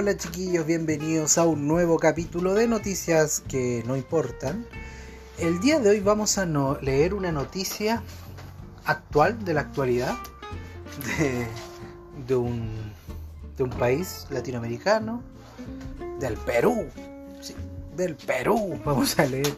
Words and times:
Hola 0.00 0.16
chiquillos, 0.16 0.64
bienvenidos 0.64 1.36
a 1.36 1.44
un 1.44 1.68
nuevo 1.68 1.98
capítulo 1.98 2.54
de 2.54 2.66
noticias 2.66 3.42
que 3.46 3.84
no 3.86 3.98
importan. 3.98 4.64
El 5.38 5.60
día 5.60 5.78
de 5.78 5.90
hoy 5.90 6.00
vamos 6.00 6.38
a 6.38 6.46
leer 6.46 7.12
una 7.12 7.30
noticia 7.32 8.02
actual, 8.86 9.44
de 9.44 9.52
la 9.52 9.60
actualidad, 9.60 10.14
de, 12.26 12.34
un, 12.34 12.94
país 13.78 14.26
latinoamericano, 14.30 15.22
del 16.18 16.38
Perú. 16.38 16.86
Sí, 17.42 17.54
del 17.94 18.16
Perú. 18.16 18.80
Vamos 18.86 19.18
a 19.18 19.26
leer 19.26 19.54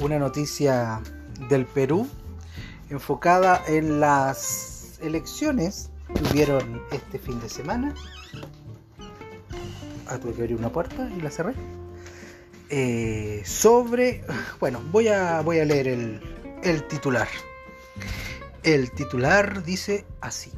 una 0.00 0.18
noticia 0.18 1.00
del 1.48 1.64
Perú 1.64 2.08
enfocada 2.90 3.62
en 3.68 4.00
las 4.00 4.98
elecciones 5.00 5.90
que 6.12 6.24
hubieron 6.24 6.82
este 6.90 7.20
fin 7.20 7.38
de 7.38 7.48
semana 7.48 7.94
Ah, 10.08 10.18
tuve 10.18 10.34
que 10.34 10.42
abrir 10.42 10.56
una 10.56 10.70
puerta 10.70 11.10
y 11.16 11.20
la 11.20 11.30
cerré. 11.30 11.54
Eh, 12.68 13.42
sobre. 13.44 14.24
Bueno, 14.60 14.82
voy 14.90 15.08
a, 15.08 15.40
voy 15.42 15.58
a 15.60 15.64
leer 15.64 15.88
el, 15.88 16.20
el 16.62 16.86
titular. 16.88 17.28
El 18.62 18.90
titular 18.92 19.64
dice 19.64 20.04
así. 20.20 20.50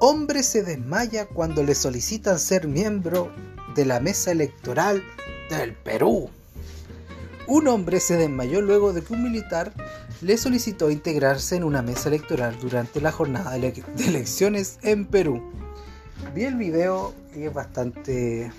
Hombre 0.00 0.42
se 0.42 0.62
desmaya 0.62 1.26
cuando 1.26 1.62
le 1.62 1.74
solicitan 1.74 2.38
ser 2.38 2.68
miembro 2.68 3.32
de 3.74 3.84
la 3.84 4.00
mesa 4.00 4.30
electoral 4.30 5.02
del 5.50 5.74
Perú. 5.74 6.30
Un 7.46 7.66
hombre 7.68 7.98
se 7.98 8.16
desmayó 8.16 8.60
luego 8.60 8.92
de 8.92 9.02
que 9.02 9.12
un 9.12 9.22
militar 9.22 9.72
le 10.20 10.36
solicitó 10.36 10.90
integrarse 10.90 11.56
en 11.56 11.64
una 11.64 11.82
mesa 11.82 12.08
electoral 12.08 12.58
durante 12.60 13.00
la 13.00 13.10
jornada 13.10 13.52
de 13.52 13.72
elecciones 14.06 14.78
en 14.82 15.06
Perú. 15.06 15.42
Vi 16.34 16.44
el 16.44 16.56
video 16.56 17.14
y 17.34 17.44
es 17.44 17.54
bastante, 17.54 18.52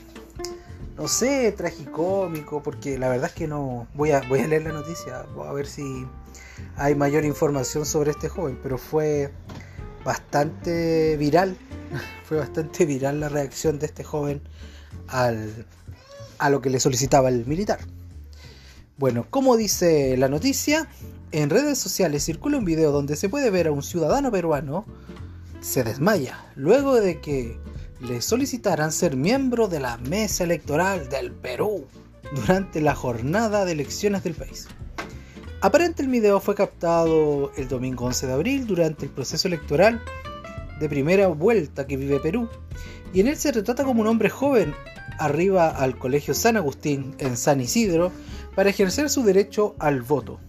no 0.98 1.08
sé, 1.08 1.52
tragicómico, 1.52 2.64
porque 2.64 2.98
la 2.98 3.10
verdad 3.10 3.28
es 3.28 3.34
que 3.34 3.48
no. 3.48 3.88
Voy 3.94 4.12
a, 4.12 4.22
voy 4.22 4.40
a 4.40 4.48
leer 4.48 4.64
la 4.64 4.74
noticia, 4.74 5.26
a 5.46 5.54
ver 5.54 5.68
si 5.68 6.06
hay 6.76 6.96
mayor 6.96 7.26
información 7.26 7.86
sobre 7.86 8.12
este 8.12 8.30
joven, 8.30 8.60
pero 8.62 8.78
fue 8.78 9.32
bastante 10.04 11.18
viral. 11.18 11.56
Fue 12.26 12.38
bastante 12.38 12.86
viral 12.86 13.20
la 13.20 13.30
reacción 13.30 13.80
de 13.80 13.88
este 13.88 14.04
joven 14.04 14.44
al, 15.08 15.66
a 16.38 16.52
lo 16.52 16.62
que 16.62 16.70
le 16.70 16.80
solicitaba 16.80 17.30
el 17.30 17.48
militar. 17.48 17.80
Bueno, 18.98 19.26
como 19.30 19.58
dice 19.58 20.16
la 20.18 20.28
noticia, 20.28 20.88
en 21.32 21.50
redes 21.50 21.80
sociales 21.80 22.24
circula 22.24 22.58
un 22.58 22.66
video 22.66 22.92
donde 22.92 23.16
se 23.16 23.30
puede 23.30 23.50
ver 23.50 23.68
a 23.68 23.72
un 23.72 23.82
ciudadano 23.82 24.32
peruano 24.32 24.86
se 25.62 25.84
desmaya 25.84 26.46
luego 26.56 26.96
de 26.96 27.20
que 27.20 27.60
le 28.02 28.22
solicitaran 28.22 28.92
ser 28.92 29.16
miembro 29.16 29.68
de 29.68 29.80
la 29.80 29.98
mesa 29.98 30.44
electoral 30.44 31.10
del 31.10 31.32
Perú 31.32 31.86
durante 32.34 32.82
la 32.82 32.96
jornada 32.96 33.66
de 33.66 33.74
elecciones 33.74 34.24
del 34.24 34.36
país. 34.36 34.68
Aparente 35.62 36.02
el 36.02 36.08
video 36.08 36.40
fue 36.40 36.56
captado 36.56 37.52
el 37.58 37.68
domingo 37.68 38.06
11 38.06 38.28
de 38.28 38.34
abril 38.34 38.68
durante 38.68 39.06
el 39.06 39.12
proceso 39.12 39.48
electoral 39.50 40.02
de 40.80 40.88
primera 40.88 41.28
vuelta 41.28 41.86
que 41.86 41.98
vive 41.98 42.20
Perú, 42.20 42.48
y 43.14 43.20
en 43.20 43.28
él 43.28 43.36
se 43.36 43.52
retrata 43.52 43.84
como 43.84 44.02
un 44.02 44.08
hombre 44.08 44.30
joven 44.30 44.74
arriba 45.18 45.68
al 45.68 45.98
Colegio 45.98 46.34
San 46.34 46.56
Agustín 46.56 47.16
en 47.18 47.36
San 47.36 47.60
Isidro 47.60 48.14
para 48.56 48.70
ejercer 48.70 49.10
su 49.10 49.24
derecho 49.24 49.76
al 49.80 50.02
voto. 50.02 50.40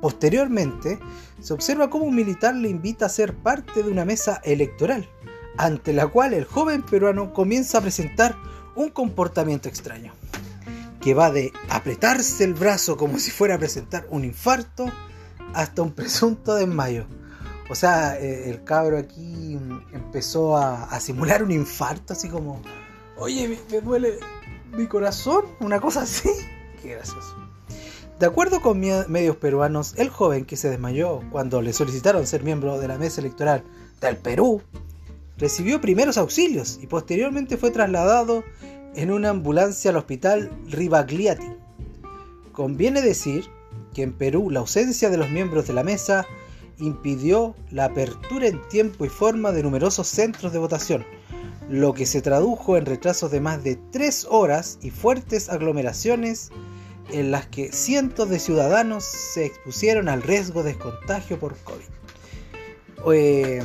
Posteriormente, 0.00 0.98
se 1.40 1.52
observa 1.52 1.90
cómo 1.90 2.04
un 2.04 2.14
militar 2.14 2.54
le 2.54 2.68
invita 2.68 3.06
a 3.06 3.08
ser 3.08 3.34
parte 3.34 3.82
de 3.82 3.90
una 3.90 4.04
mesa 4.04 4.40
electoral, 4.44 5.08
ante 5.56 5.92
la 5.92 6.06
cual 6.06 6.34
el 6.34 6.44
joven 6.44 6.82
peruano 6.82 7.32
comienza 7.32 7.78
a 7.78 7.80
presentar 7.80 8.36
un 8.76 8.90
comportamiento 8.90 9.68
extraño, 9.68 10.12
que 11.00 11.14
va 11.14 11.30
de 11.30 11.52
apretarse 11.68 12.44
el 12.44 12.54
brazo 12.54 12.96
como 12.96 13.18
si 13.18 13.30
fuera 13.30 13.56
a 13.56 13.58
presentar 13.58 14.06
un 14.10 14.24
infarto 14.24 14.90
hasta 15.52 15.82
un 15.82 15.92
presunto 15.92 16.54
desmayo. 16.54 17.06
O 17.70 17.74
sea, 17.74 18.18
eh, 18.18 18.48
el 18.48 18.64
cabro 18.64 18.98
aquí 18.98 19.58
empezó 19.92 20.56
a, 20.56 20.98
simular 21.00 21.42
un 21.42 21.50
infarto, 21.50 22.12
así 22.14 22.28
como, 22.28 22.62
oye, 23.16 23.58
me 23.70 23.80
duele 23.80 24.18
mi 24.72 24.86
corazón, 24.86 25.44
una 25.60 25.80
cosa 25.80 26.02
así. 26.02 26.30
Qué 26.82 26.90
gracioso. 26.90 27.47
De 28.18 28.26
acuerdo 28.26 28.60
con 28.60 28.80
medios 28.80 29.36
peruanos, 29.36 29.94
el 29.96 30.08
joven 30.08 30.44
que 30.44 30.56
se 30.56 30.68
desmayó 30.68 31.20
cuando 31.30 31.62
le 31.62 31.72
solicitaron 31.72 32.26
ser 32.26 32.42
miembro 32.42 32.80
de 32.80 32.88
la 32.88 32.98
mesa 32.98 33.20
electoral 33.20 33.62
del 34.00 34.16
Perú 34.16 34.60
recibió 35.36 35.80
primeros 35.80 36.18
auxilios 36.18 36.80
y 36.82 36.88
posteriormente 36.88 37.56
fue 37.56 37.70
trasladado 37.70 38.42
en 38.96 39.12
una 39.12 39.28
ambulancia 39.28 39.92
al 39.92 39.98
hospital 39.98 40.50
Rivagliati. 40.66 41.46
Conviene 42.50 43.02
decir 43.02 43.44
que 43.94 44.02
en 44.02 44.12
Perú 44.12 44.50
la 44.50 44.60
ausencia 44.60 45.10
de 45.10 45.16
los 45.16 45.30
miembros 45.30 45.68
de 45.68 45.74
la 45.74 45.84
mesa 45.84 46.26
impidió 46.80 47.54
la 47.70 47.84
apertura 47.84 48.48
en 48.48 48.60
tiempo 48.68 49.04
y 49.04 49.08
forma 49.08 49.52
de 49.52 49.62
numerosos 49.62 50.08
centros 50.08 50.52
de 50.52 50.58
votación, 50.58 51.06
lo 51.70 51.94
que 51.94 52.04
se 52.04 52.20
tradujo 52.20 52.76
en 52.76 52.86
retrasos 52.86 53.30
de 53.30 53.40
más 53.40 53.62
de 53.62 53.76
tres 53.92 54.26
horas 54.28 54.80
y 54.82 54.90
fuertes 54.90 55.48
aglomeraciones 55.48 56.50
en 57.10 57.30
las 57.30 57.46
que 57.46 57.72
cientos 57.72 58.28
de 58.28 58.38
ciudadanos 58.38 59.04
se 59.04 59.46
expusieron 59.46 60.08
al 60.08 60.22
riesgo 60.22 60.62
de 60.62 60.76
contagio 60.76 61.38
por 61.38 61.56
COVID. 61.58 61.84
Eh, 63.12 63.62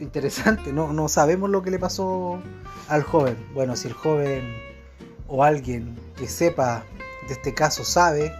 interesante, 0.00 0.72
no, 0.72 0.92
no 0.92 1.08
sabemos 1.08 1.50
lo 1.50 1.62
que 1.62 1.70
le 1.70 1.78
pasó 1.78 2.40
al 2.88 3.02
joven. 3.02 3.36
Bueno, 3.54 3.76
si 3.76 3.88
el 3.88 3.94
joven 3.94 4.42
o 5.26 5.44
alguien 5.44 5.96
que 6.16 6.28
sepa 6.28 6.84
de 7.26 7.34
este 7.34 7.54
caso 7.54 7.84
sabe 7.84 8.32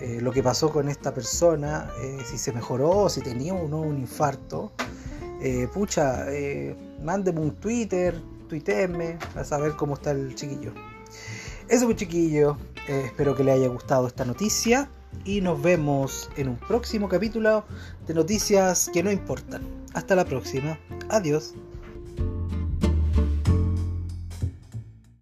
eh, 0.00 0.18
lo 0.20 0.32
que 0.32 0.42
pasó 0.42 0.70
con 0.70 0.88
esta 0.88 1.14
persona, 1.14 1.90
eh, 2.02 2.18
si 2.24 2.38
se 2.38 2.52
mejoró, 2.52 3.08
si 3.08 3.20
tenía 3.22 3.54
o 3.54 3.68
no 3.68 3.80
un 3.80 3.98
infarto, 3.98 4.72
pucha, 5.72 6.26
mándeme 7.02 7.40
un 7.40 7.54
Twitter, 7.54 8.20
tuiteenme 8.48 9.18
para 9.32 9.44
saber 9.44 9.76
cómo 9.76 9.94
está 9.94 10.10
el 10.10 10.34
chiquillo. 10.34 10.72
Eso 11.68 11.84
fue 11.86 11.94
chiquillo. 11.94 12.56
Eh, 12.88 13.02
espero 13.06 13.34
que 13.34 13.42
le 13.42 13.52
haya 13.52 13.68
gustado 13.68 14.06
esta 14.06 14.24
noticia 14.24 14.88
y 15.24 15.40
nos 15.40 15.60
vemos 15.60 16.30
en 16.36 16.48
un 16.48 16.56
próximo 16.56 17.08
capítulo 17.08 17.64
de 18.06 18.14
noticias 18.14 18.90
que 18.92 19.02
no 19.02 19.10
importan. 19.10 19.62
Hasta 19.94 20.14
la 20.14 20.24
próxima. 20.24 20.78
Adiós. 21.08 21.54